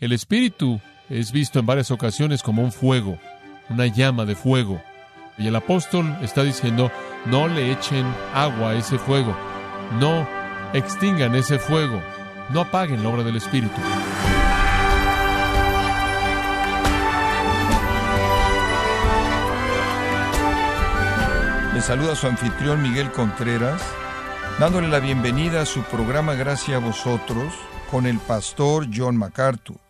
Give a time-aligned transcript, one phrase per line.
[0.00, 0.80] El Espíritu
[1.10, 3.18] es visto en varias ocasiones como un fuego,
[3.68, 4.82] una llama de fuego.
[5.36, 6.90] Y el apóstol está diciendo,
[7.26, 9.36] no le echen agua a ese fuego,
[10.00, 10.26] no
[10.72, 12.00] extingan ese fuego,
[12.48, 13.78] no apaguen la obra del Espíritu.
[21.74, 23.82] Le saluda su anfitrión Miguel Contreras,
[24.58, 27.52] dándole la bienvenida a su programa Gracias a vosotros
[27.90, 29.89] con el pastor John MacArthur.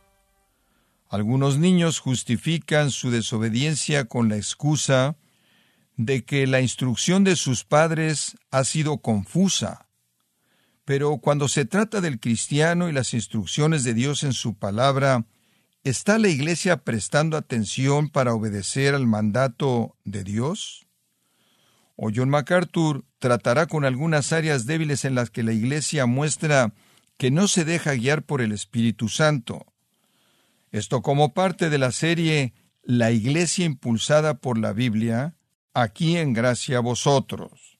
[1.10, 5.16] Algunos niños justifican su desobediencia con la excusa
[5.96, 9.88] de que la instrucción de sus padres ha sido confusa.
[10.84, 15.26] Pero cuando se trata del cristiano y las instrucciones de Dios en su palabra,
[15.82, 20.86] ¿está la Iglesia prestando atención para obedecer al mandato de Dios?
[21.96, 26.72] O John MacArthur tratará con algunas áreas débiles en las que la Iglesia muestra
[27.18, 29.69] que no se deja guiar por el Espíritu Santo.
[30.70, 35.36] Esto como parte de la serie La Iglesia impulsada por la Biblia,
[35.74, 37.78] aquí en gracia a vosotros.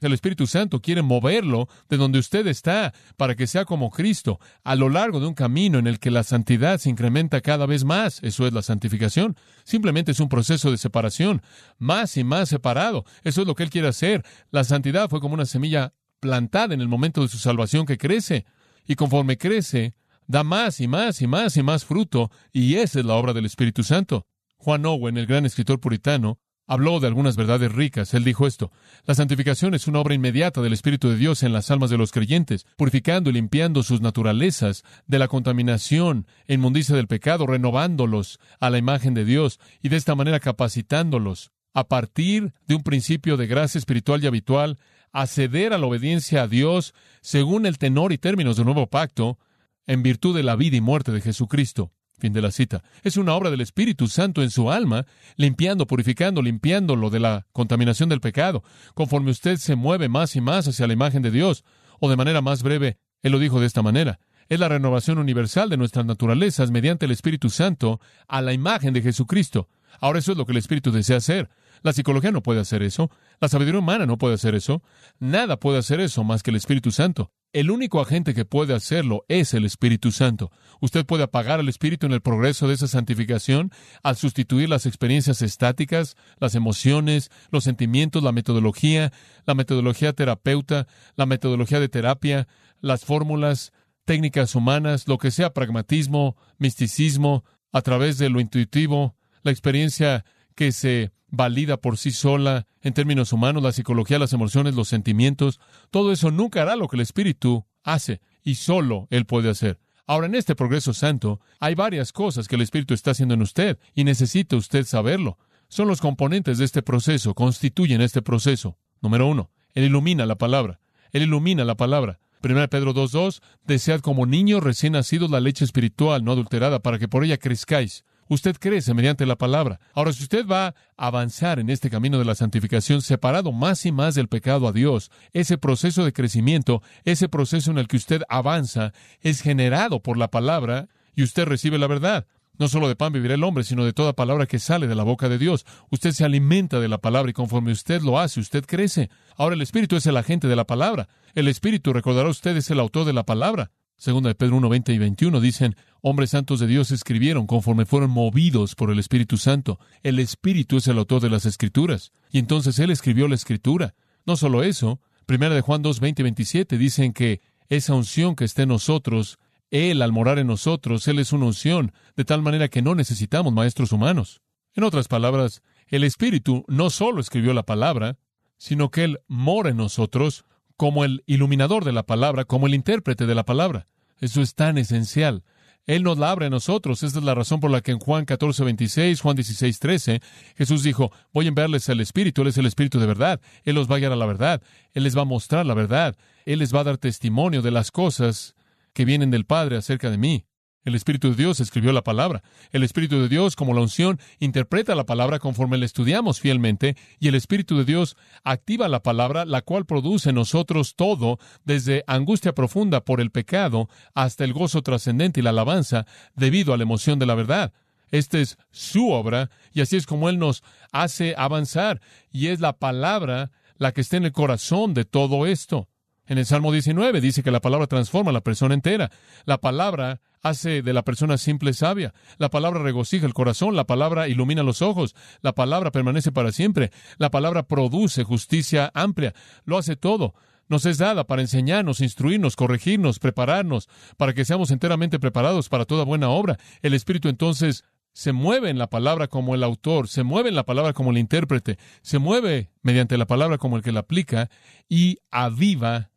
[0.00, 4.74] El Espíritu Santo quiere moverlo de donde usted está para que sea como Cristo, a
[4.74, 8.20] lo largo de un camino en el que la santidad se incrementa cada vez más.
[8.24, 9.36] Eso es la santificación.
[9.62, 11.42] Simplemente es un proceso de separación,
[11.78, 13.04] más y más separado.
[13.22, 14.24] Eso es lo que Él quiere hacer.
[14.50, 18.44] La santidad fue como una semilla plantada en el momento de su salvación que crece.
[18.84, 19.94] Y conforme crece,
[20.32, 23.44] da más y más y más y más fruto, y esa es la obra del
[23.44, 24.26] Espíritu Santo.
[24.56, 28.14] Juan Owen, el gran escritor puritano, habló de algunas verdades ricas.
[28.14, 28.72] Él dijo esto,
[29.04, 32.12] la santificación es una obra inmediata del Espíritu de Dios en las almas de los
[32.12, 38.70] creyentes, purificando y limpiando sus naturalezas de la contaminación e inmundicia del pecado, renovándolos a
[38.70, 43.46] la imagen de Dios y de esta manera capacitándolos a partir de un principio de
[43.46, 44.78] gracia espiritual y habitual,
[45.12, 49.38] a ceder a la obediencia a Dios según el tenor y términos del nuevo pacto,
[49.86, 51.92] en virtud de la vida y muerte de Jesucristo.
[52.18, 52.84] Fin de la cita.
[53.02, 58.08] Es una obra del Espíritu Santo en su alma, limpiando, purificando, limpiándolo de la contaminación
[58.08, 58.62] del pecado,
[58.94, 61.64] conforme usted se mueve más y más hacia la imagen de Dios,
[61.98, 64.20] o de manera más breve, Él lo dijo de esta manera.
[64.48, 69.02] Es la renovación universal de nuestras naturalezas mediante el Espíritu Santo a la imagen de
[69.02, 69.68] Jesucristo.
[70.00, 71.48] Ahora eso es lo que el Espíritu desea hacer.
[71.82, 73.10] La psicología no puede hacer eso.
[73.40, 74.82] La sabiduría humana no puede hacer eso.
[75.18, 77.32] Nada puede hacer eso más que el Espíritu Santo.
[77.52, 80.50] El único agente que puede hacerlo es el Espíritu Santo.
[80.80, 83.70] Usted puede apagar al Espíritu en el progreso de esa santificación
[84.02, 89.12] al sustituir las experiencias estáticas, las emociones, los sentimientos, la metodología,
[89.44, 92.48] la metodología terapeuta, la metodología de terapia,
[92.80, 93.72] las fórmulas,
[94.06, 100.24] técnicas humanas, lo que sea pragmatismo, misticismo, a través de lo intuitivo, la experiencia
[100.62, 105.58] que se valida por sí sola en términos humanos, la psicología, las emociones, los sentimientos,
[105.90, 109.80] todo eso nunca hará lo que el Espíritu hace y solo Él puede hacer.
[110.06, 113.76] Ahora, en este progreso santo, hay varias cosas que el Espíritu está haciendo en usted
[113.92, 115.36] y necesita usted saberlo.
[115.66, 118.78] Son los componentes de este proceso, constituyen este proceso.
[119.00, 120.78] Número uno, Él ilumina la palabra.
[121.10, 122.20] Él ilumina la palabra.
[122.44, 127.08] 1 Pedro 2.2, desead como niños recién nacidos la leche espiritual no adulterada para que
[127.08, 129.78] por ella crezcáis Usted crece mediante la palabra.
[129.92, 133.92] Ahora, si usted va a avanzar en este camino de la santificación, separado más y
[133.92, 138.22] más del pecado a Dios, ese proceso de crecimiento, ese proceso en el que usted
[138.30, 142.26] avanza, es generado por la palabra y usted recibe la verdad.
[142.56, 145.02] No solo de pan vivirá el hombre, sino de toda palabra que sale de la
[145.02, 145.66] boca de Dios.
[145.90, 149.10] Usted se alimenta de la palabra y conforme usted lo hace, usted crece.
[149.36, 151.06] Ahora el Espíritu es el agente de la palabra.
[151.34, 153.72] El Espíritu, recordará usted, es el autor de la palabra.
[154.02, 158.10] Segunda de Pedro 1, 20 y 21 dicen, hombres santos de Dios escribieron conforme fueron
[158.10, 159.78] movidos por el Espíritu Santo.
[160.02, 162.10] El Espíritu es el autor de las Escrituras.
[162.32, 163.94] Y entonces Él escribió la Escritura.
[164.26, 168.44] No solo eso, Primera de Juan 2, 20 y 27 dicen que esa unción que
[168.44, 169.38] está en nosotros,
[169.70, 173.52] Él al morar en nosotros, Él es una unción, de tal manera que no necesitamos
[173.52, 174.42] maestros humanos.
[174.74, 178.18] En otras palabras, el Espíritu no solo escribió la palabra,
[178.56, 180.44] sino que Él mora en nosotros
[180.76, 183.86] como el iluminador de la palabra, como el intérprete de la palabra.
[184.22, 185.42] Eso es tan esencial.
[185.84, 187.02] Él nos la abre a nosotros.
[187.02, 190.22] Esta es la razón por la que en Juan 14, 26, Juan 16, 13,
[190.56, 193.40] Jesús dijo, voy a enviarles al Espíritu, Él es el Espíritu de verdad.
[193.64, 194.62] Él los va a guiar a la verdad.
[194.92, 196.16] Él les va a mostrar la verdad.
[196.46, 198.54] Él les va a dar testimonio de las cosas
[198.92, 200.44] que vienen del Padre acerca de mí.
[200.84, 202.42] El Espíritu de Dios escribió la palabra.
[202.72, 207.28] El Espíritu de Dios, como la unción, interpreta la palabra conforme la estudiamos fielmente, y
[207.28, 212.54] el Espíritu de Dios activa la palabra, la cual produce en nosotros todo, desde angustia
[212.54, 217.20] profunda por el pecado hasta el gozo trascendente y la alabanza, debido a la emoción
[217.20, 217.72] de la verdad.
[218.10, 222.00] Esta es su obra, y así es como Él nos hace avanzar,
[222.30, 225.88] y es la palabra la que está en el corazón de todo esto.
[226.26, 229.10] En el Salmo 19 dice que la palabra transforma a la persona entera.
[229.44, 232.14] La palabra hace de la persona simple sabia.
[232.38, 236.90] La palabra regocija el corazón, la palabra ilumina los ojos, la palabra permanece para siempre,
[237.18, 239.34] la palabra produce justicia amplia,
[239.64, 240.34] lo hace todo.
[240.68, 246.04] Nos es dada para enseñarnos, instruirnos, corregirnos, prepararnos, para que seamos enteramente preparados para toda
[246.04, 246.58] buena obra.
[246.80, 247.84] El Espíritu entonces
[248.14, 251.18] se mueve en la palabra como el autor, se mueve en la palabra como el
[251.18, 254.50] intérprete, se mueve mediante la palabra como el que la aplica
[254.88, 256.10] y aviva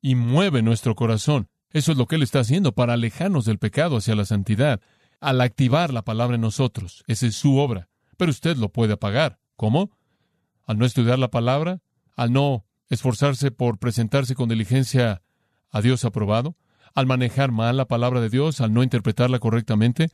[0.00, 1.48] y mueve nuestro corazón.
[1.72, 4.80] Eso es lo que Él está haciendo para alejarnos del pecado hacia la santidad,
[5.20, 7.04] al activar la palabra en nosotros.
[7.06, 7.88] Esa es su obra.
[8.16, 9.38] Pero usted lo puede apagar.
[9.56, 9.90] ¿Cómo?
[10.64, 11.80] Al no estudiar la palabra,
[12.16, 15.22] al no esforzarse por presentarse con diligencia
[15.70, 16.56] a Dios aprobado,
[16.94, 20.10] al manejar mal la palabra de Dios, al no interpretarla correctamente,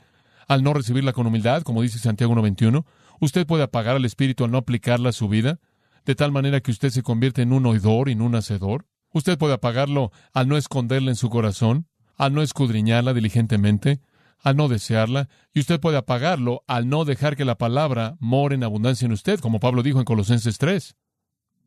[0.47, 2.85] al no recibirla con humildad, como dice Santiago 1.21,
[3.19, 5.59] usted puede apagar al Espíritu al no aplicarla a su vida,
[6.05, 8.85] de tal manera que usted se convierte en un oidor y en un hacedor.
[9.11, 14.01] Usted puede apagarlo al no esconderla en su corazón, al no escudriñarla diligentemente,
[14.41, 18.63] al no desearla, y usted puede apagarlo al no dejar que la palabra more en
[18.63, 20.95] abundancia en usted, como Pablo dijo en Colosenses 3.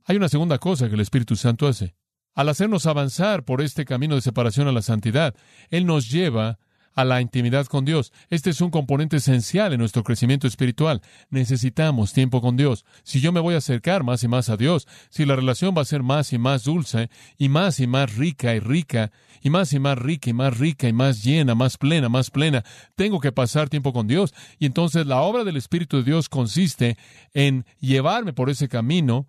[0.04, 1.94] Hay una segunda cosa que el Espíritu Santo hace.
[2.34, 5.34] Al hacernos avanzar por este camino de separación a la santidad,
[5.68, 6.58] Él nos lleva
[6.94, 8.12] a la intimidad con Dios.
[8.30, 11.02] Este es un componente esencial en nuestro crecimiento espiritual.
[11.30, 12.84] Necesitamos tiempo con Dios.
[13.02, 15.82] Si yo me voy a acercar más y más a Dios, si la relación va
[15.82, 19.10] a ser más y más dulce, y más y más rica y rica,
[19.42, 22.64] y más y más rica y más rica y más llena, más plena, más plena,
[22.94, 24.34] tengo que pasar tiempo con Dios.
[24.58, 26.96] Y entonces la obra del Espíritu de Dios consiste
[27.34, 29.26] en llevarme por ese camino.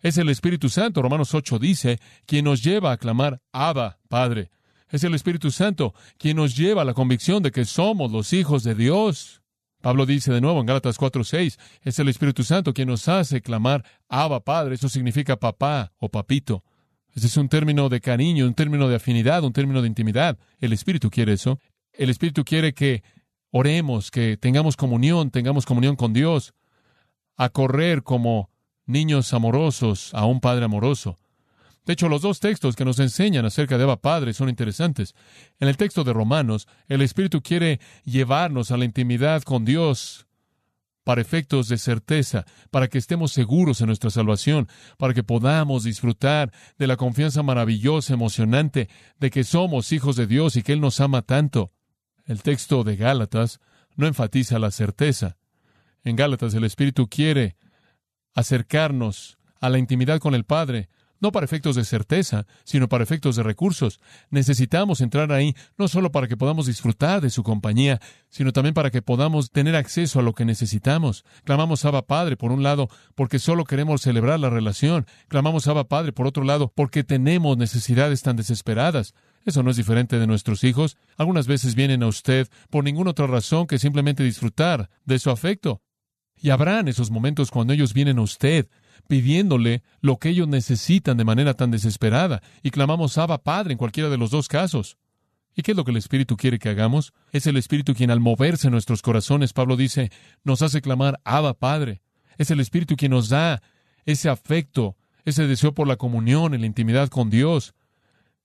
[0.00, 4.50] Es el Espíritu Santo, Romanos 8 dice, quien nos lleva a clamar, Abba, Padre.
[4.92, 8.62] Es el Espíritu Santo quien nos lleva a la convicción de que somos los hijos
[8.62, 9.42] de Dios.
[9.80, 13.84] Pablo dice de nuevo en Gálatas 4:6, es el Espíritu Santo quien nos hace clamar
[14.06, 16.62] Abba Padre, eso significa papá o papito.
[17.14, 20.38] Ese es un término de cariño, un término de afinidad, un término de intimidad.
[20.60, 21.58] El Espíritu quiere eso.
[21.94, 23.02] El Espíritu quiere que
[23.50, 26.52] oremos, que tengamos comunión, tengamos comunión con Dios,
[27.36, 28.50] a correr como
[28.84, 31.16] niños amorosos a un Padre amoroso.
[31.84, 35.14] De hecho, los dos textos que nos enseñan acerca de Abba Padre son interesantes.
[35.58, 40.26] En el texto de Romanos, el Espíritu quiere llevarnos a la intimidad con Dios
[41.04, 44.68] para efectos de certeza, para que estemos seguros en nuestra salvación,
[44.98, 48.88] para que podamos disfrutar de la confianza maravillosa, emocionante,
[49.18, 51.72] de que somos hijos de Dios y que Él nos ama tanto.
[52.24, 53.60] El texto de Gálatas
[53.96, 55.36] no enfatiza la certeza.
[56.04, 57.56] En Gálatas el Espíritu quiere
[58.34, 60.88] acercarnos a la intimidad con el Padre
[61.22, 64.00] no para efectos de certeza, sino para efectos de recursos.
[64.28, 68.90] Necesitamos entrar ahí no solo para que podamos disfrutar de su compañía, sino también para
[68.90, 71.24] que podamos tener acceso a lo que necesitamos.
[71.44, 75.06] Clamamos Abba Padre, por un lado, porque solo queremos celebrar la relación.
[75.28, 79.14] Clamamos Abba Padre, por otro lado, porque tenemos necesidades tan desesperadas.
[79.44, 80.96] Eso no es diferente de nuestros hijos.
[81.16, 85.82] Algunas veces vienen a usted por ninguna otra razón que simplemente disfrutar de su afecto.
[86.42, 88.68] Y habrán esos momentos cuando ellos vienen a usted
[89.08, 94.10] pidiéndole lo que ellos necesitan de manera tan desesperada, y clamamos Abba Padre en cualquiera
[94.10, 94.96] de los dos casos.
[95.54, 97.12] ¿Y qué es lo que el Espíritu quiere que hagamos?
[97.30, 100.10] Es el Espíritu quien al moverse en nuestros corazones, Pablo dice,
[100.44, 102.02] nos hace clamar Abba Padre.
[102.38, 103.62] Es el Espíritu quien nos da
[104.04, 107.74] ese afecto, ese deseo por la comunión, en la intimidad con Dios,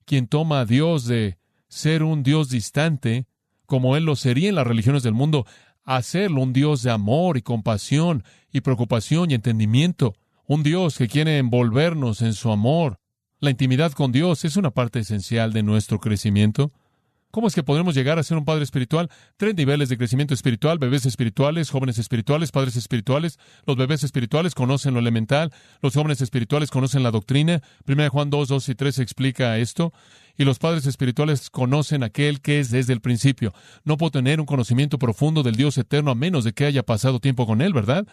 [0.05, 3.25] quien toma a Dios de ser un Dios distante,
[3.65, 5.45] como Él lo sería en las religiones del mundo,
[5.87, 10.15] hacerlo un Dios de amor y compasión y preocupación y entendimiento,
[10.45, 12.99] un Dios que quiere envolvernos en su amor.
[13.39, 16.71] La intimidad con Dios es una parte esencial de nuestro crecimiento.
[17.29, 19.09] ¿Cómo es que podremos llegar a ser un padre espiritual?
[19.35, 23.37] Tres niveles de crecimiento espiritual, bebés espirituales, jóvenes espirituales, padres espirituales.
[23.65, 27.61] Los bebés espirituales conocen lo elemental, los jóvenes espirituales conocen la doctrina.
[27.85, 29.93] 1 Juan 2, 2 y 3 explica esto.
[30.37, 33.53] Y los padres espirituales conocen aquel que es desde el principio.
[33.83, 37.19] No puedo tener un conocimiento profundo del Dios eterno a menos de que haya pasado
[37.19, 38.07] tiempo con Él, ¿verdad?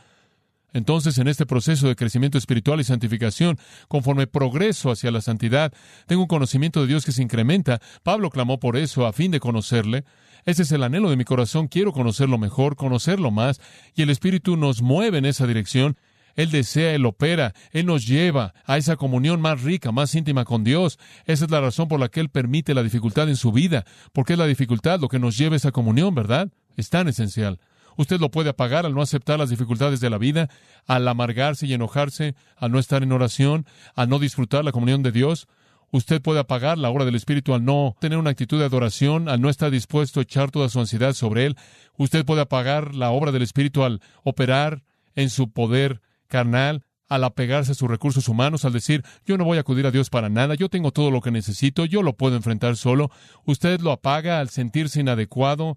[0.75, 5.73] Entonces, en este proceso de crecimiento espiritual y santificación, conforme progreso hacia la santidad,
[6.07, 7.81] tengo un conocimiento de Dios que se incrementa.
[8.03, 10.05] Pablo clamó por eso, a fin de conocerle.
[10.45, 11.69] Ese es el anhelo de mi corazón.
[11.69, 13.61] Quiero conocerlo mejor, conocerlo más,
[13.95, 15.97] y el Espíritu nos mueve en esa dirección.
[16.35, 20.65] Él desea, Él opera, Él nos lleva a esa comunión más rica, más íntima con
[20.65, 20.99] Dios.
[21.25, 24.33] Esa es la razón por la que Él permite la dificultad en su vida, porque
[24.33, 26.51] es la dificultad lo que nos lleva a esa comunión, ¿verdad?
[26.77, 27.61] Es tan esencial.
[27.97, 30.49] Usted lo puede apagar al no aceptar las dificultades de la vida,
[30.87, 35.13] al amargarse y enojarse, al no estar en oración, al no disfrutar la comunión de
[35.13, 35.49] Dios.
[35.91, 39.41] Usted puede apagar la obra del Espíritu al no tener una actitud de adoración, al
[39.41, 41.57] no estar dispuesto a echar toda su ansiedad sobre Él.
[41.97, 44.83] Usted puede apagar la obra del Espíritu al operar
[45.15, 49.59] en su poder carnal, al apegarse a sus recursos humanos, al decir, yo no voy
[49.59, 52.35] a acudir a Dios para nada, yo tengo todo lo que necesito, yo lo puedo
[52.35, 53.11] enfrentar solo.
[53.45, 55.77] Usted lo apaga al sentirse inadecuado,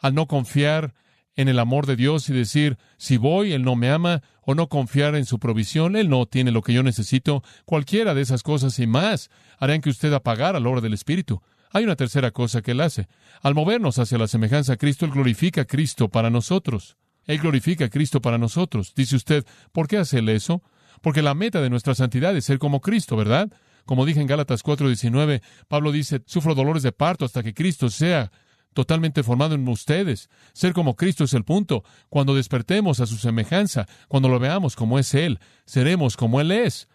[0.00, 0.94] al no confiar
[1.38, 4.68] en el amor de Dios y decir, si voy, Él no me ama, o no
[4.68, 7.44] confiar en su provisión, Él no tiene lo que yo necesito.
[7.64, 11.40] Cualquiera de esas cosas y más harán que usted apagara la obra del Espíritu.
[11.70, 13.06] Hay una tercera cosa que Él hace.
[13.40, 16.96] Al movernos hacia la semejanza a Cristo, Él glorifica a Cristo para nosotros.
[17.24, 18.92] Él glorifica a Cristo para nosotros.
[18.96, 20.64] Dice usted, ¿por qué hace Él eso?
[21.02, 23.48] Porque la meta de nuestra santidad es ser como Cristo, ¿verdad?
[23.84, 28.32] Como dije en Gálatas 4:19, Pablo dice, sufro dolores de parto hasta que Cristo sea
[28.74, 30.30] totalmente formado en ustedes.
[30.52, 31.84] Ser como Cristo es el punto.
[32.08, 36.88] Cuando despertemos a su semejanza, cuando lo veamos como es Él, seremos como Él es.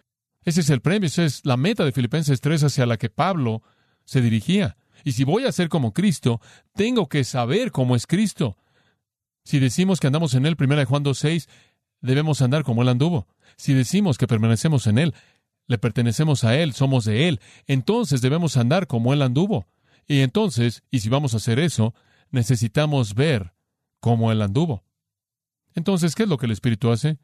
[0.45, 3.63] Ese es el premio, esa es la meta de Filipenses 3 hacia la que Pablo
[4.05, 4.77] se dirigía.
[5.03, 6.41] Y si voy a ser como Cristo,
[6.73, 8.57] tengo que saber cómo es Cristo.
[9.43, 11.47] Si decimos que andamos en Él, 1 Juan 2.6,
[12.01, 13.27] debemos andar como Él anduvo.
[13.57, 15.13] Si decimos que permanecemos en Él,
[15.67, 19.67] le pertenecemos a Él, somos de Él, entonces debemos andar como Él anduvo.
[20.07, 21.93] Y entonces, y si vamos a hacer eso,
[22.31, 23.53] necesitamos ver
[23.99, 24.83] cómo Él anduvo.
[25.75, 27.17] Entonces, ¿qué es lo que el Espíritu hace?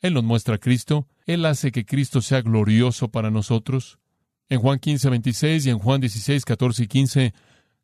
[0.00, 3.98] Él nos muestra a Cristo, Él hace que Cristo sea glorioso para nosotros.
[4.48, 7.34] En Juan 15, 26 y en Juan 16, 14 y 15,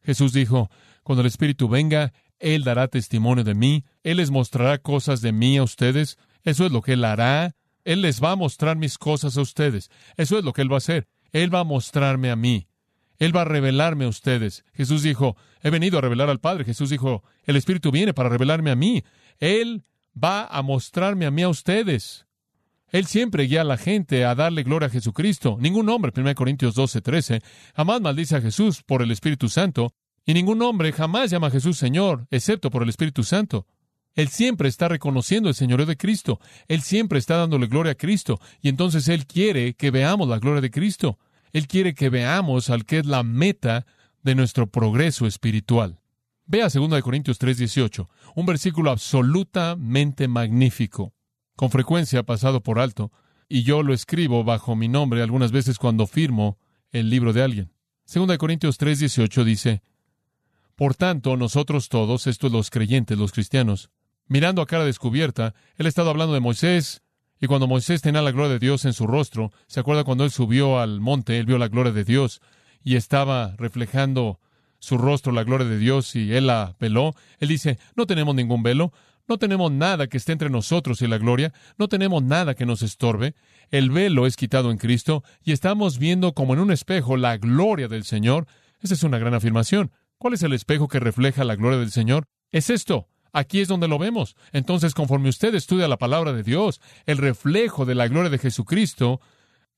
[0.02, 0.70] Jesús dijo,
[1.02, 5.56] Cuando el Espíritu venga, él dará testimonio de mí, Él les mostrará cosas de mí
[5.56, 9.36] a ustedes, eso es lo que Él hará, Él les va a mostrar mis cosas
[9.36, 12.36] a ustedes, eso es lo que Él va a hacer, Él va a mostrarme a
[12.36, 12.67] mí,
[13.18, 14.64] Él va a revelarme a ustedes.
[14.74, 18.70] Jesús dijo, he venido a revelar al Padre, Jesús dijo, el Espíritu viene para revelarme
[18.70, 19.04] a mí,
[19.38, 19.84] Él
[20.16, 22.26] va a mostrarme a mí a ustedes.
[22.90, 25.58] Él siempre guía a la gente a darle gloria a Jesucristo.
[25.60, 27.42] Ningún hombre, 1 Corintios 12, 13,
[27.76, 29.92] jamás maldice a Jesús por el Espíritu Santo,
[30.24, 33.66] y ningún hombre jamás llama a Jesús Señor, excepto por el Espíritu Santo.
[34.14, 36.40] Él siempre está reconociendo el señorío de Cristo.
[36.66, 38.40] Él siempre está dándole gloria a Cristo.
[38.60, 41.18] Y entonces Él quiere que veamos la gloria de Cristo.
[41.58, 43.84] Él quiere que veamos al que es la meta
[44.22, 45.98] de nuestro progreso espiritual.
[46.46, 51.14] Vea 2 Corintios 3:18, un versículo absolutamente magnífico.
[51.56, 53.10] Con frecuencia pasado por alto,
[53.48, 56.58] y yo lo escribo bajo mi nombre algunas veces cuando firmo
[56.92, 57.72] el libro de alguien.
[58.06, 59.82] 2 Corintios 3:18 dice,
[60.76, 63.90] por tanto, nosotros todos, estos los creyentes, los cristianos,
[64.28, 67.02] mirando a cara descubierta, él ha estado hablando de Moisés,
[67.40, 70.30] y cuando Moisés tenía la gloria de Dios en su rostro, ¿se acuerda cuando él
[70.30, 72.40] subió al monte, él vio la gloria de Dios
[72.82, 74.40] y estaba reflejando
[74.80, 77.14] su rostro la gloria de Dios y él la veló?
[77.38, 78.92] Él dice, no tenemos ningún velo,
[79.28, 82.82] no tenemos nada que esté entre nosotros y la gloria, no tenemos nada que nos
[82.82, 83.34] estorbe.
[83.70, 87.88] El velo es quitado en Cristo y estamos viendo como en un espejo la gloria
[87.88, 88.46] del Señor.
[88.80, 89.92] Esa es una gran afirmación.
[90.16, 92.24] ¿Cuál es el espejo que refleja la gloria del Señor?
[92.50, 93.06] Es esto.
[93.38, 94.34] Aquí es donde lo vemos.
[94.50, 99.20] Entonces, conforme usted estudia la palabra de Dios, el reflejo de la gloria de Jesucristo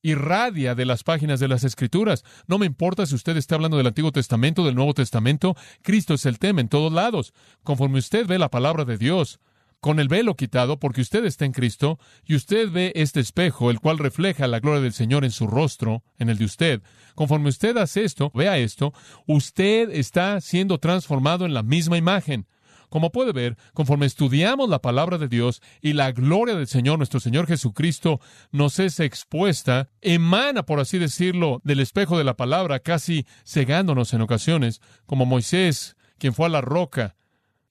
[0.01, 2.23] irradia de las páginas de las Escrituras.
[2.47, 6.25] No me importa si usted está hablando del Antiguo Testamento, del Nuevo Testamento, Cristo es
[6.25, 7.35] el tema en todos lados.
[7.61, 9.39] Conforme usted ve la palabra de Dios,
[9.79, 13.79] con el velo quitado, porque usted está en Cristo, y usted ve este espejo, el
[13.79, 16.81] cual refleja la gloria del Señor en su rostro, en el de usted.
[17.13, 18.91] Conforme usted hace esto, vea esto,
[19.27, 22.47] usted está siendo transformado en la misma imagen.
[22.91, 27.21] Como puede ver, conforme estudiamos la palabra de Dios y la gloria del Señor, nuestro
[27.21, 28.19] Señor Jesucristo,
[28.51, 34.19] nos es expuesta, emana, por así decirlo, del espejo de la palabra, casi cegándonos en
[34.19, 37.15] ocasiones, como Moisés, quien fue a la roca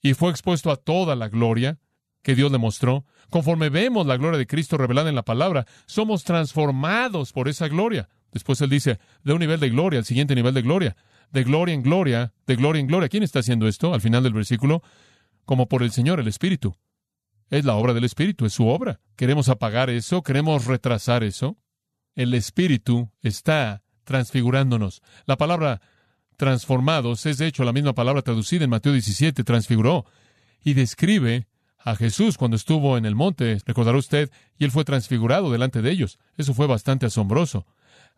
[0.01, 1.79] y fue expuesto a toda la gloria,
[2.23, 6.25] que Dios le mostró, conforme vemos la gloria de Cristo revelada en la palabra, somos
[6.25, 8.09] transformados por esa gloria.
[8.33, 10.97] Después él dice, de un nivel de gloria al siguiente nivel de gloria,
[11.31, 13.11] de gloria en gloria, de gloria en gloria.
[13.11, 14.83] ¿Quién está haciendo esto al final del versículo?
[15.45, 16.77] Como por el Señor, el Espíritu.
[17.51, 19.01] Es la obra del Espíritu, es su obra.
[19.17, 20.23] ¿Queremos apagar eso?
[20.23, 21.57] ¿Queremos retrasar eso?
[22.15, 25.03] El Espíritu está transfigurándonos.
[25.27, 25.81] La palabra
[26.37, 30.07] transformados es de hecho la misma palabra traducida en Mateo 17, transfiguró,
[30.65, 31.47] y describe
[31.79, 35.91] a Jesús cuando estuvo en el monte, recordará usted, y él fue transfigurado delante de
[35.91, 36.19] ellos.
[36.37, 37.67] Eso fue bastante asombroso.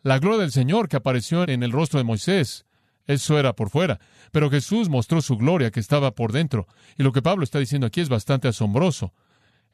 [0.02, 2.66] La gloria del Señor que apareció en el rostro de Moisés,
[3.06, 6.66] eso era por fuera, pero Jesús mostró su gloria que estaba por dentro.
[6.96, 9.12] Y lo que Pablo está diciendo aquí es bastante asombroso.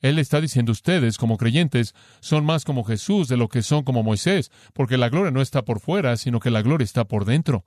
[0.01, 4.03] Él está diciendo ustedes, como creyentes, son más como Jesús de lo que son como
[4.03, 7.65] Moisés, porque la gloria no está por fuera, sino que la gloria está por dentro.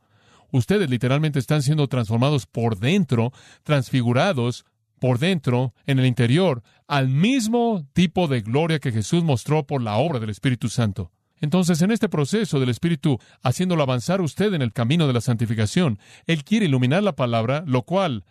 [0.52, 3.32] Ustedes literalmente están siendo transformados por dentro,
[3.64, 4.66] transfigurados
[5.00, 9.98] por dentro, en el interior, al mismo tipo de gloria que Jesús mostró por la
[9.98, 11.12] obra del Espíritu Santo.
[11.42, 16.00] Entonces, en este proceso del Espíritu, haciéndolo avanzar usted en el camino de la santificación,
[16.28, 18.24] Él quiere iluminar la palabra, lo cual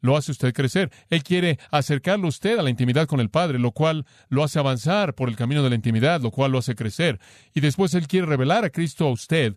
[0.00, 0.90] lo hace usted crecer.
[1.10, 5.14] Él quiere acercarlo usted a la intimidad con el Padre, lo cual lo hace avanzar
[5.14, 7.20] por el camino de la intimidad, lo cual lo hace crecer.
[7.54, 9.56] Y después Él quiere revelar a Cristo a usted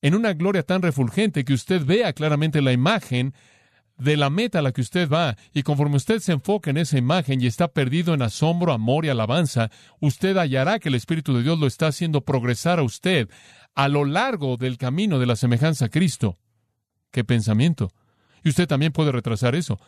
[0.00, 3.34] en una gloria tan refulgente que usted vea claramente la imagen
[4.02, 6.98] de la meta a la que usted va, y conforme usted se enfoca en esa
[6.98, 11.42] imagen y está perdido en asombro, amor y alabanza, usted hallará que el Espíritu de
[11.42, 13.28] Dios lo está haciendo progresar a usted
[13.74, 16.38] a lo largo del camino de la semejanza a Cristo.
[17.10, 17.92] ¡Qué pensamiento!
[18.44, 19.78] Y usted también puede retrasar eso.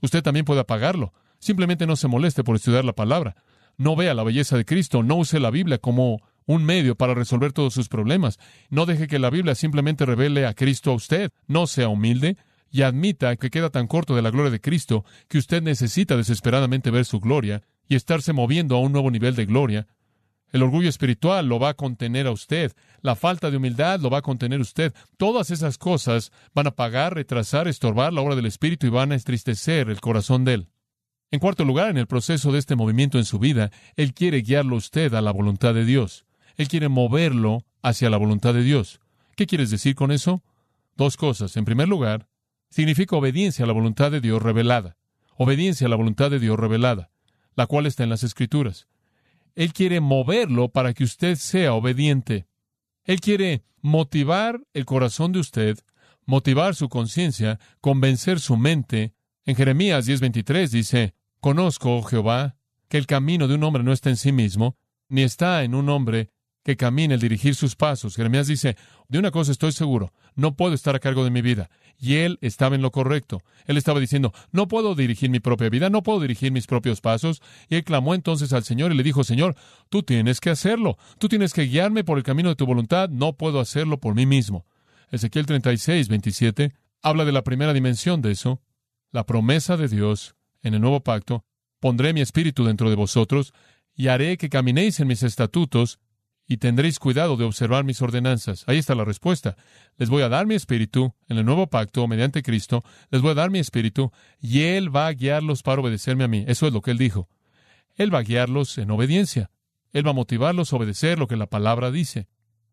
[0.00, 1.12] Usted también puede apagarlo.
[1.40, 3.36] Simplemente no se moleste por estudiar la palabra.
[3.76, 5.02] No vea la belleza de Cristo.
[5.02, 8.38] No use la Biblia como un medio para resolver todos sus problemas.
[8.70, 11.32] No deje que la Biblia simplemente revele a Cristo a usted.
[11.48, 12.36] No sea humilde
[12.74, 16.90] y admita que queda tan corto de la gloria de Cristo que usted necesita desesperadamente
[16.90, 19.86] ver su gloria y estarse moviendo a un nuevo nivel de gloria.
[20.50, 22.72] El orgullo espiritual lo va a contener a usted.
[23.00, 24.92] La falta de humildad lo va a contener usted.
[25.18, 29.14] Todas esas cosas van a pagar, retrasar, estorbar la obra del Espíritu y van a
[29.14, 30.68] entristecer el corazón de él.
[31.30, 34.74] En cuarto lugar, en el proceso de este movimiento en su vida, Él quiere guiarlo
[34.74, 36.26] usted a la voluntad de Dios.
[36.56, 39.00] Él quiere moverlo hacia la voluntad de Dios.
[39.36, 40.42] ¿Qué quieres decir con eso?
[40.96, 41.56] Dos cosas.
[41.56, 42.26] En primer lugar,
[42.74, 44.96] significa obediencia a la voluntad de Dios revelada.
[45.36, 47.08] Obediencia a la voluntad de Dios revelada,
[47.54, 48.88] la cual está en las Escrituras.
[49.54, 52.48] Él quiere moverlo para que usted sea obediente.
[53.04, 55.78] Él quiere motivar el corazón de usted,
[56.26, 59.14] motivar su conciencia, convencer su mente.
[59.44, 62.56] En Jeremías 10:23 dice, Conozco, oh Jehová,
[62.88, 64.76] que el camino de un hombre no está en sí mismo,
[65.08, 66.32] ni está en un hombre
[66.64, 68.16] que camine el dirigir sus pasos.
[68.16, 68.76] Jeremías dice,
[69.08, 71.70] de una cosa estoy seguro, no puedo estar a cargo de mi vida.
[71.98, 73.42] Y él estaba en lo correcto.
[73.66, 77.42] Él estaba diciendo, no puedo dirigir mi propia vida, no puedo dirigir mis propios pasos.
[77.68, 79.54] Y él clamó entonces al Señor y le dijo, Señor,
[79.90, 80.96] tú tienes que hacerlo.
[81.18, 84.26] Tú tienes que guiarme por el camino de tu voluntad, no puedo hacerlo por mí
[84.26, 84.66] mismo.
[85.10, 88.62] Ezequiel 36, 27 habla de la primera dimensión de eso,
[89.12, 91.44] la promesa de Dios en el nuevo pacto.
[91.78, 93.52] Pondré mi espíritu dentro de vosotros
[93.94, 96.00] y haré que caminéis en mis estatutos
[96.46, 98.64] y tendréis cuidado de observar mis ordenanzas.
[98.66, 99.56] Ahí está la respuesta.
[99.96, 103.34] Les voy a dar mi espíritu en el nuevo pacto mediante Cristo, les voy a
[103.34, 106.44] dar mi espíritu y Él va a guiarlos para obedecerme a mí.
[106.46, 107.28] Eso es lo que Él dijo.
[107.96, 109.50] Él va a guiarlos en obediencia.
[109.92, 112.28] Él va a motivarlos a obedecer lo que la palabra dice.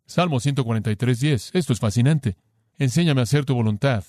[0.06, 1.52] Salmo 143, 10.
[1.54, 2.36] Esto es fascinante.
[2.78, 4.04] Enséñame a hacer tu voluntad,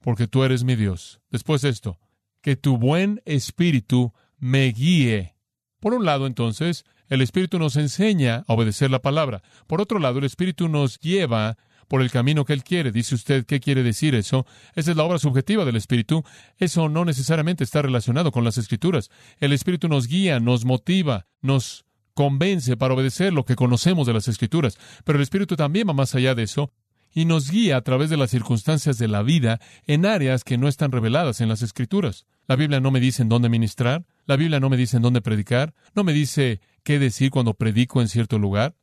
[0.00, 1.20] porque tú eres mi Dios.
[1.30, 1.98] Después esto,
[2.42, 5.34] que tu buen espíritu me guíe.
[5.80, 9.42] Por un lado, entonces, el Espíritu nos enseña a obedecer la palabra.
[9.66, 11.56] Por otro lado, el Espíritu nos lleva
[11.88, 12.92] por el camino que Él quiere.
[12.92, 14.46] Dice usted, ¿qué quiere decir eso?
[14.76, 16.22] Esa es la obra subjetiva del Espíritu.
[16.58, 19.10] Eso no necesariamente está relacionado con las Escrituras.
[19.40, 24.28] El Espíritu nos guía, nos motiva, nos convence para obedecer lo que conocemos de las
[24.28, 24.78] Escrituras.
[25.04, 26.70] Pero el Espíritu también va más allá de eso
[27.12, 30.68] y nos guía a través de las circunstancias de la vida en áreas que no
[30.68, 32.26] están reveladas en las Escrituras.
[32.46, 35.22] La Biblia no me dice en dónde ministrar, la Biblia no me dice en dónde
[35.22, 38.76] predicar, no me dice qué decir cuando predico en cierto lugar.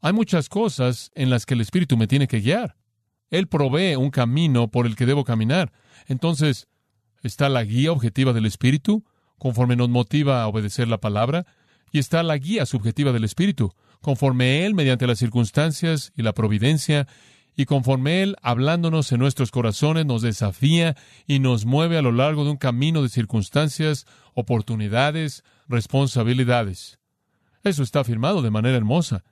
[0.00, 2.78] Hay muchas cosas en las que el Espíritu me tiene que guiar.
[3.28, 5.70] Él provee un camino por el que debo caminar.
[6.06, 6.66] Entonces,
[7.22, 9.04] está la guía objetiva del Espíritu,
[9.36, 11.44] conforme nos motiva a obedecer la palabra,
[11.92, 17.06] y está la guía subjetiva del Espíritu, conforme Él, mediante las circunstancias y la providencia,
[17.56, 20.94] y conforme Él, hablándonos en nuestros corazones, nos desafía
[21.26, 26.98] y nos mueve a lo largo de un camino de circunstancias, oportunidades, responsabilidades.
[27.62, 29.24] Eso está afirmado de manera hermosa.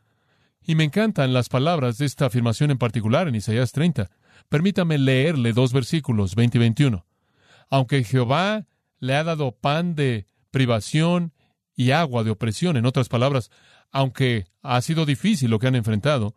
[0.67, 4.11] Y me encantan las palabras de esta afirmación en particular en Isaías 30.
[4.49, 7.07] Permítame leerle dos versículos, 20 y 21.
[7.69, 8.67] Aunque Jehová
[9.01, 11.35] le ha dado pan de privación
[11.77, 13.51] y agua de opresión, en otras palabras,
[13.93, 16.35] aunque ha sido difícil lo que han enfrentado,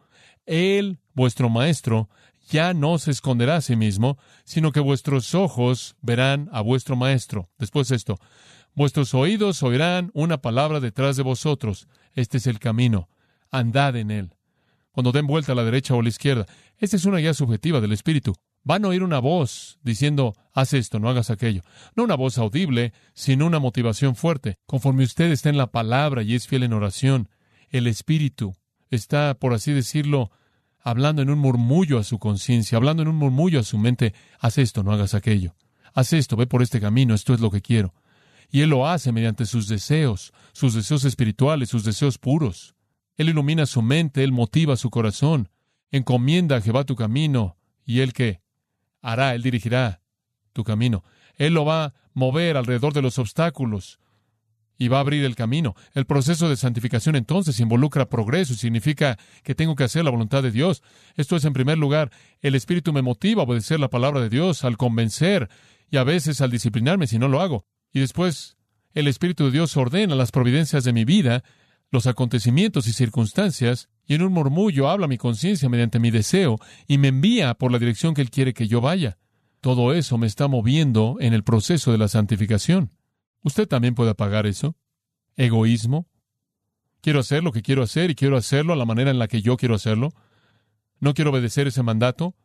[0.48, 2.10] Él, vuestro Maestro,
[2.50, 7.50] ya no se esconderá a sí mismo, sino que vuestros ojos verán a vuestro Maestro.
[7.60, 8.18] Después esto,
[8.78, 11.88] Vuestros oídos oirán una palabra detrás de vosotros.
[12.14, 13.10] Este es el camino.
[13.50, 14.36] Andad en él.
[14.92, 16.46] Cuando den vuelta a la derecha o a la izquierda.
[16.78, 18.36] Esta es una guía subjetiva del Espíritu.
[18.64, 21.64] Van a oír una voz diciendo, haz esto, no hagas aquello.
[21.96, 24.60] No una voz audible, sino una motivación fuerte.
[24.68, 27.30] Conforme usted está en la palabra y es fiel en oración,
[27.72, 28.54] el Espíritu
[28.92, 30.30] está, por así decirlo,
[30.90, 34.58] hablando en un murmullo a su conciencia, hablando en un murmullo a su mente, haz
[34.58, 35.54] esto, no hagas aquello.
[35.94, 37.94] Haz esto, ve por este camino, esto es lo que quiero.
[38.50, 42.74] Y Él lo hace mediante sus deseos, sus deseos espirituales, sus deseos puros.
[43.18, 45.50] Él ilumina su mente, Él motiva su corazón.
[45.92, 48.40] Encomienda a Jehová tu camino, y Él qué?
[49.02, 50.00] Hará, Él dirigirá
[50.54, 51.04] tu camino.
[51.36, 54.00] Él lo va a mover alrededor de los obstáculos
[54.78, 55.76] y va a abrir el camino.
[55.94, 60.44] El proceso de santificación entonces involucra progreso y significa que tengo que hacer la voluntad
[60.44, 60.84] de Dios.
[61.16, 62.12] Esto es, en primer lugar,
[62.42, 65.50] el Espíritu me motiva a obedecer la palabra de Dios al convencer
[65.90, 67.66] y a veces al disciplinarme si no lo hago.
[67.92, 68.58] Y después
[68.94, 71.44] el Espíritu de Dios ordena las providencias de mi vida,
[71.92, 76.98] los acontecimientos y circunstancias, y en un murmullo habla mi conciencia mediante mi deseo y
[76.98, 79.18] me envía por la dirección que Él quiere que yo vaya.
[79.62, 82.92] Todo eso me está moviendo en el proceso de la santificación.
[83.44, 84.76] ¿Usted también puede apagar eso?
[85.36, 86.08] ¿Egoísmo?
[87.02, 89.42] Quiero hacer lo que quiero hacer y quiero hacerlo a la manera en la que
[89.42, 90.14] yo quiero hacerlo.
[91.00, 92.36] No quiero obedecer ese mandato.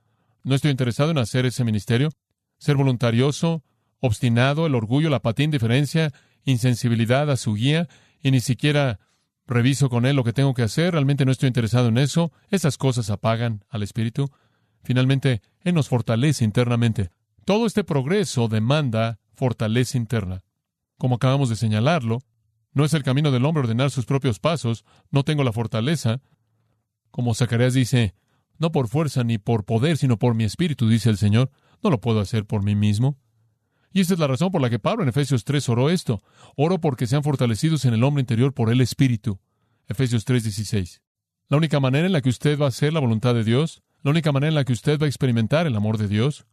[0.44, 2.10] No estoy interesado en hacer ese ministerio.
[2.58, 3.64] Ser voluntarioso,
[4.00, 6.12] obstinado, el orgullo, la apatía, indiferencia,
[6.44, 7.88] insensibilidad a su guía
[8.22, 9.00] y ni siquiera
[9.46, 10.92] reviso con él lo que tengo que hacer.
[10.92, 12.32] Realmente no estoy interesado en eso.
[12.50, 14.30] Esas cosas apagan al espíritu.
[14.84, 17.10] Finalmente, Él nos fortalece internamente.
[17.44, 20.42] Todo este progreso demanda fortaleza interna.
[21.02, 22.20] Como acabamos de señalarlo,
[22.74, 26.20] no es el camino del hombre ordenar sus propios pasos, no tengo la fortaleza.
[27.10, 28.14] Como Zacarías dice,
[28.58, 31.50] no por fuerza ni por poder, sino por mi espíritu, dice el Señor,
[31.82, 33.18] no lo puedo hacer por mí mismo.
[33.92, 36.22] Y esa es la razón por la que Pablo en Efesios 3 oró esto.
[36.54, 39.40] Oro porque sean fortalecidos en el hombre interior por el Espíritu.
[39.88, 41.00] Efesios 3:16.
[41.48, 44.12] La única manera en la que usted va a hacer la voluntad de Dios, la
[44.12, 46.46] única manera en la que usted va a experimentar el amor de Dios,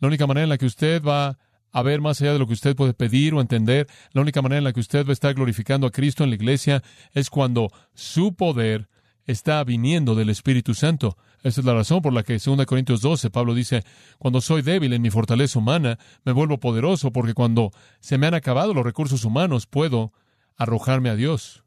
[0.00, 1.36] la única manera en la que usted va
[1.72, 3.88] a ver más allá de lo que usted puede pedir o entender.
[4.12, 6.36] La única manera en la que usted va a estar glorificando a Cristo en la
[6.36, 6.82] iglesia
[7.12, 8.88] es cuando su poder
[9.24, 11.16] está viniendo del Espíritu Santo.
[11.42, 13.84] Esa es la razón por la que, 2 Corintios 12, Pablo dice,
[14.18, 18.34] cuando soy débil en mi fortaleza humana, me vuelvo poderoso, porque cuando se me han
[18.34, 20.12] acabado los recursos humanos, puedo
[20.56, 21.64] arrojarme a Dios.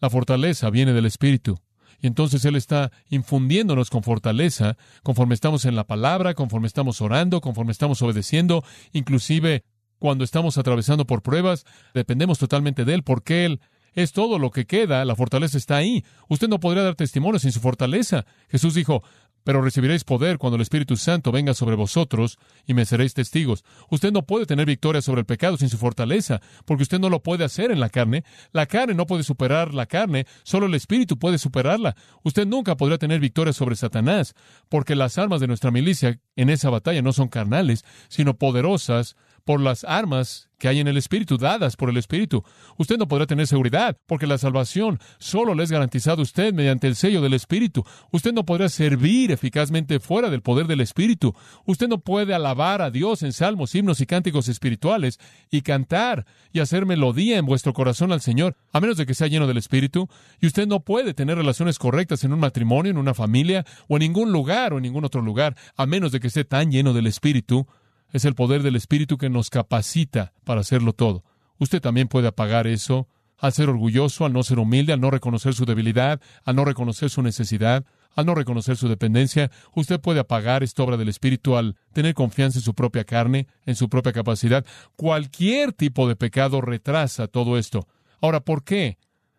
[0.00, 1.58] La fortaleza viene del Espíritu.
[2.04, 7.40] Y entonces Él está infundiéndonos con fortaleza conforme estamos en la palabra, conforme estamos orando,
[7.40, 8.62] conforme estamos obedeciendo,
[8.92, 9.64] inclusive
[9.98, 11.64] cuando estamos atravesando por pruebas,
[11.94, 13.62] dependemos totalmente de Él, porque Él
[13.94, 16.04] es todo lo que queda, la fortaleza está ahí.
[16.28, 18.26] Usted no podría dar testimonio sin su fortaleza.
[18.50, 19.02] Jesús dijo,
[19.44, 23.64] pero recibiréis poder cuando el Espíritu Santo venga sobre vosotros y me seréis testigos.
[23.90, 27.22] Usted no puede tener victoria sobre el pecado sin su fortaleza, porque usted no lo
[27.22, 28.24] puede hacer en la carne.
[28.52, 31.94] La carne no puede superar la carne, solo el Espíritu puede superarla.
[32.22, 34.34] Usted nunca podrá tener victoria sobre Satanás,
[34.68, 39.60] porque las armas de nuestra milicia en esa batalla no son carnales, sino poderosas por
[39.60, 42.42] las armas que hay en el Espíritu, dadas por el Espíritu.
[42.78, 46.86] Usted no podrá tener seguridad, porque la salvación solo le es garantizada a usted mediante
[46.86, 47.84] el sello del Espíritu.
[48.12, 51.34] Usted no podrá servir eficazmente fuera del poder del Espíritu.
[51.66, 55.18] Usted no puede alabar a Dios en salmos, himnos y cánticos espirituales
[55.50, 59.26] y cantar y hacer melodía en vuestro corazón al Señor, a menos de que sea
[59.26, 60.08] lleno del Espíritu.
[60.40, 64.00] Y usted no puede tener relaciones correctas en un matrimonio, en una familia o en
[64.00, 67.06] ningún lugar o en ningún otro lugar, a menos de que esté tan lleno del
[67.06, 67.66] Espíritu
[68.14, 71.24] es el poder del Espíritu que nos capacita para hacerlo todo.
[71.58, 75.52] Usted también puede apagar eso al ser orgulloso, al no ser humilde, al no reconocer
[75.52, 79.50] su debilidad, al no reconocer su necesidad, al no reconocer su dependencia.
[79.74, 83.74] Usted puede apagar esta obra del Espíritu al tener confianza en su propia carne, en
[83.74, 84.64] su propia capacidad.
[84.94, 87.88] Cualquier tipo de pecado retrasa todo esto.
[88.20, 88.96] Ahora, ¿por qué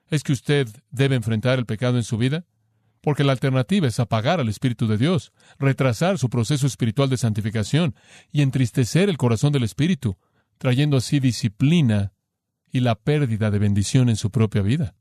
[0.10, 2.44] es que usted debe enfrentar el pecado en su vida?
[3.06, 7.94] Porque la alternativa es apagar al Espíritu de Dios, retrasar su proceso espiritual de santificación
[8.32, 10.18] y entristecer el corazón del Espíritu,
[10.58, 12.14] trayendo así disciplina
[12.72, 14.96] y la pérdida de bendición en su propia vida.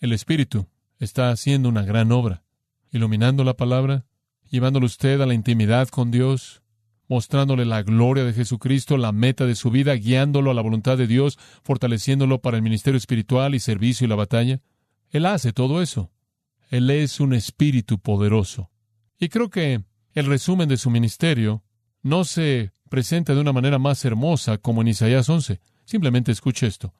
[0.00, 0.66] El Espíritu
[0.98, 2.42] está haciendo una gran obra,
[2.90, 4.06] iluminando la palabra,
[4.50, 6.62] llevándolo usted a la intimidad con Dios,
[7.06, 11.06] mostrándole la gloria de Jesucristo, la meta de su vida, guiándolo a la voluntad de
[11.06, 14.60] Dios, fortaleciéndolo para el ministerio espiritual y servicio y la batalla.
[15.10, 16.10] Él hace todo eso.
[16.68, 18.70] Él es un espíritu poderoso.
[19.18, 21.62] Y creo que el resumen de su ministerio
[22.02, 25.60] no se presenta de una manera más hermosa como en Isaías 11.
[25.84, 26.94] Simplemente escuche esto.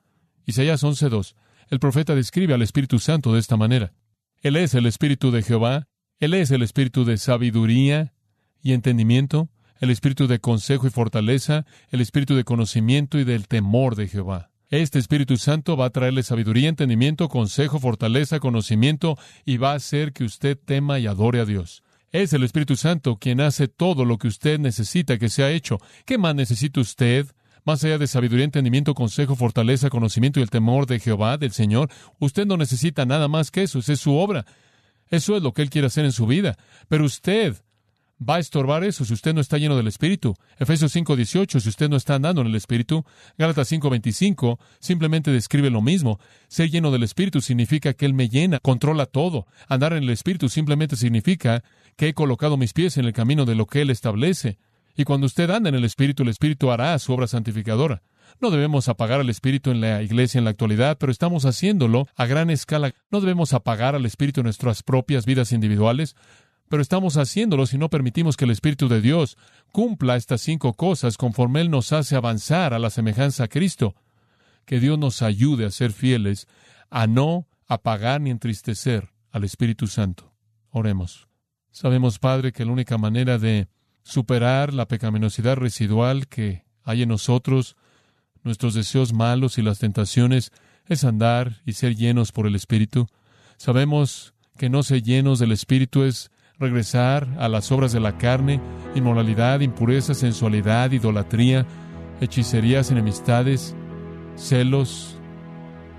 [0.45, 1.35] Isaías 11.2.
[1.69, 3.93] El profeta describe al Espíritu Santo de esta manera.
[4.41, 5.87] Él es el Espíritu de Jehová,
[6.19, 8.13] Él es el Espíritu de sabiduría
[8.61, 9.49] y entendimiento,
[9.79, 14.51] el Espíritu de consejo y fortaleza, el Espíritu de conocimiento y del temor de Jehová.
[14.69, 20.11] Este Espíritu Santo va a traerle sabiduría, entendimiento, consejo, fortaleza, conocimiento y va a hacer
[20.11, 21.83] que usted tema y adore a Dios.
[22.11, 25.77] Es el Espíritu Santo quien hace todo lo que usted necesita que sea hecho.
[26.05, 27.27] ¿Qué más necesita usted?
[27.63, 31.89] Más allá de sabiduría, entendimiento, consejo, fortaleza, conocimiento y el temor de Jehová, del Señor,
[32.19, 33.79] usted no necesita nada más que eso.
[33.79, 34.45] Esa es su obra.
[35.09, 36.57] Eso es lo que Él quiere hacer en su vida.
[36.89, 37.55] Pero usted
[38.21, 40.35] va a estorbar eso si usted no está lleno del Espíritu.
[40.57, 43.05] Efesios 5:18, si usted no está andando en el Espíritu.
[43.37, 46.19] Gálatas 5:25 simplemente describe lo mismo.
[46.47, 49.47] Ser lleno del Espíritu significa que Él me llena, controla todo.
[49.67, 51.63] Andar en el Espíritu simplemente significa
[51.95, 54.57] que he colocado mis pies en el camino de lo que Él establece.
[54.95, 58.01] Y cuando usted anda en el Espíritu, el Espíritu hará su obra santificadora.
[58.41, 62.25] No debemos apagar al Espíritu en la iglesia en la actualidad, pero estamos haciéndolo a
[62.25, 62.93] gran escala.
[63.09, 66.15] No debemos apagar al Espíritu en nuestras propias vidas individuales
[66.69, 69.37] pero estamos haciéndolo si no permitimos que el Espíritu de Dios
[69.71, 73.95] cumpla estas cinco cosas conforme Él nos hace avanzar a la semejanza a Cristo.
[74.65, 76.47] Que Dios nos ayude a ser fieles,
[76.89, 80.33] a no apagar ni entristecer al Espíritu Santo.
[80.69, 81.27] Oremos.
[81.71, 83.67] Sabemos, Padre, que la única manera de
[84.03, 87.75] superar la pecaminosidad residual que hay en nosotros,
[88.43, 90.51] nuestros deseos malos y las tentaciones,
[90.85, 93.07] es andar y ser llenos por el Espíritu.
[93.57, 98.59] Sabemos que no ser llenos del Espíritu es regresar a las obras de la carne,
[98.95, 101.67] inmoralidad, impureza, sensualidad, idolatría,
[102.19, 103.75] hechicerías, enemistades,
[104.35, 105.19] celos,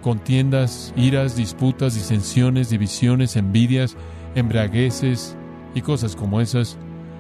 [0.02, 3.96] contiendas, iras, disputas, disensiones, divisiones, envidias,
[4.34, 5.36] embriagueces
[5.74, 6.76] y cosas como esas.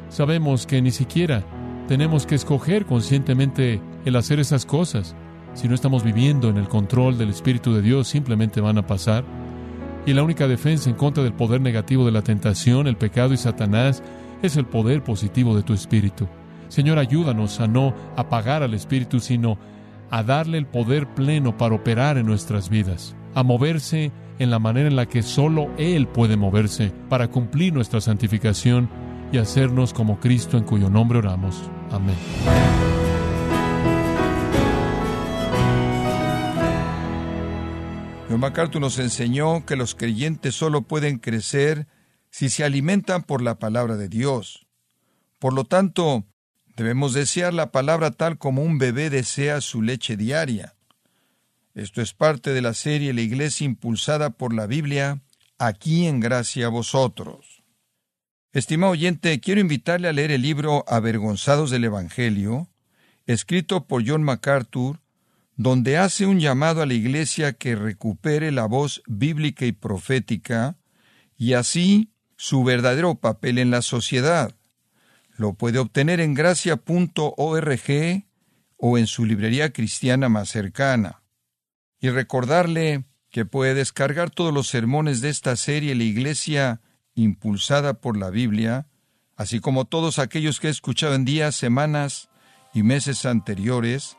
[0.08, 1.44] Sabemos que ni siquiera
[1.86, 5.14] tenemos que escoger conscientemente el hacer esas cosas.
[5.54, 9.24] Si no estamos viviendo en el control del Espíritu de Dios, simplemente van a pasar.
[10.06, 13.36] Y la única defensa en contra del poder negativo de la tentación, el pecado y
[13.36, 14.02] Satanás
[14.42, 16.26] es el poder positivo de tu Espíritu.
[16.68, 19.58] Señor, ayúdanos a no apagar al Espíritu, sino
[20.10, 24.88] a darle el poder pleno para operar en nuestras vidas, a moverse en la manera
[24.88, 28.88] en la que solo Él puede moverse para cumplir nuestra santificación
[29.32, 31.62] y hacernos como Cristo en cuyo nombre oramos.
[31.90, 32.16] Amén.
[38.28, 41.86] John MacArthur nos enseñó que los creyentes solo pueden crecer
[42.30, 44.66] si se alimentan por la palabra de Dios.
[45.38, 46.26] Por lo tanto,
[46.76, 50.74] debemos desear la palabra tal como un bebé desea su leche diaria.
[51.74, 55.22] Esto es parte de la serie La Iglesia impulsada por la Biblia,
[55.58, 57.62] aquí en gracia a vosotros.
[58.52, 62.68] Estimado oyente, quiero invitarle a leer el libro Avergonzados del Evangelio,
[63.26, 65.00] escrito por John MacArthur,
[65.58, 70.78] donde hace un llamado a la Iglesia que recupere la voz bíblica y profética,
[71.36, 74.54] y así su verdadero papel en la sociedad.
[75.36, 77.82] Lo puede obtener en gracia.org
[78.76, 81.24] o en su librería cristiana más cercana.
[82.00, 86.80] Y recordarle que puede descargar todos los sermones de esta serie La Iglesia
[87.16, 88.86] impulsada por la Biblia,
[89.34, 92.28] así como todos aquellos que he escuchado en días, semanas
[92.72, 94.18] y meses anteriores,